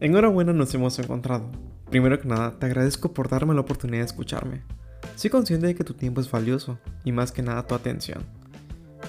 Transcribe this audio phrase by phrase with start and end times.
[0.00, 1.50] Enhorabuena nos hemos encontrado.
[1.90, 4.62] Primero que nada, te agradezco por darme la oportunidad de escucharme.
[5.16, 8.24] Soy consciente de que tu tiempo es valioso y más que nada tu atención.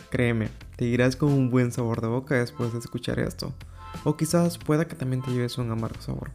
[0.09, 3.53] Créeme, te irás con un buen sabor de boca después de escuchar esto.
[4.03, 6.31] O quizás pueda que también te lleves un amargo sabor.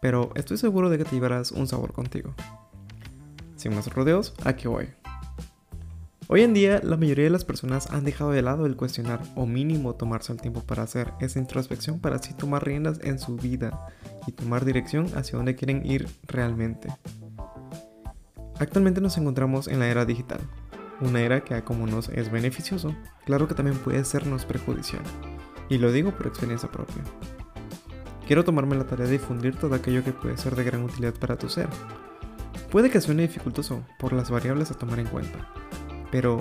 [0.00, 2.34] Pero estoy seguro de que te llevarás un sabor contigo.
[3.56, 4.99] Sin más rodeos, aquí voy.
[6.32, 9.46] Hoy en día, la mayoría de las personas han dejado de lado el cuestionar o
[9.46, 13.88] mínimo tomarse el tiempo para hacer esa introspección para así tomar riendas en su vida
[14.28, 16.86] y tomar dirección hacia donde quieren ir realmente.
[18.60, 20.38] Actualmente nos encontramos en la era digital,
[21.00, 22.94] una era que como nos es beneficioso,
[23.26, 25.02] claro que también puede sernos perjudicial,
[25.68, 27.02] y lo digo por experiencia propia.
[28.28, 31.36] Quiero tomarme la tarea de difundir todo aquello que puede ser de gran utilidad para
[31.36, 31.68] tu ser.
[32.70, 35.48] Puede que suene dificultoso por las variables a tomar en cuenta,
[36.10, 36.40] pero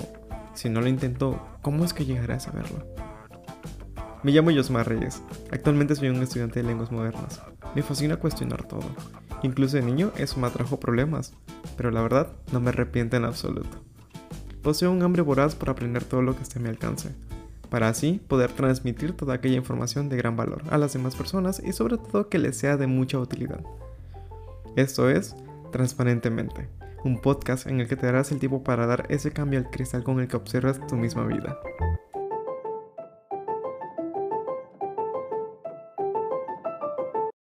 [0.53, 2.85] si no lo intento, ¿cómo es que llegaré a saberlo?
[4.23, 5.21] Me llamo Yosmar Reyes.
[5.51, 7.41] Actualmente soy un estudiante de lenguas modernas.
[7.73, 8.83] Me fascina cuestionar todo.
[9.43, 11.33] Incluso de niño eso me atrajo problemas,
[11.77, 13.83] pero la verdad no me arrepiento en absoluto.
[14.61, 17.15] Poseo un hambre voraz por aprender todo lo que esté a mi alcance,
[17.69, 21.71] para así poder transmitir toda aquella información de gran valor a las demás personas y
[21.71, 23.61] sobre todo que les sea de mucha utilidad.
[24.75, 25.35] Esto es
[25.71, 26.69] Transparentemente
[27.03, 30.03] un podcast en el que te darás el tiempo para dar ese cambio al cristal
[30.03, 31.57] con el que observas tu misma vida.